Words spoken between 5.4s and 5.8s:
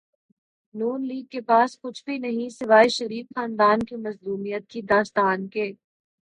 کے۔